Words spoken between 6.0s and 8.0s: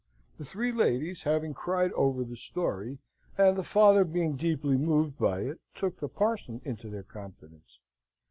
parson into their confidence.